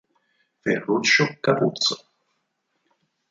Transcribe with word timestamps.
Ferruccio 0.61 1.37
Capuzzo. 1.39 1.95